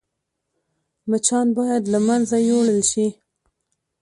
مچان 1.09 1.47
باید 1.57 1.83
له 1.93 1.99
منځه 2.07 2.37
يوړل 2.49 2.79
شي 2.91 3.07